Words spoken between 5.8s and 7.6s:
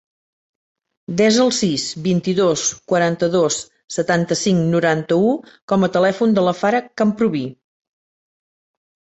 a telèfon de la Farah Camprubi.